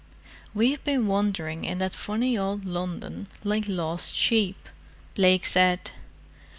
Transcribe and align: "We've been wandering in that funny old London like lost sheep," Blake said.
"We've 0.55 0.83
been 0.83 1.05
wandering 1.05 1.63
in 1.63 1.77
that 1.77 1.93
funny 1.93 2.35
old 2.35 2.65
London 2.65 3.27
like 3.43 3.67
lost 3.67 4.15
sheep," 4.15 4.67
Blake 5.13 5.45
said. 5.45 5.91